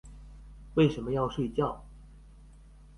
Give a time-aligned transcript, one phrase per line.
[0.73, 1.61] 為什麼要睡覺？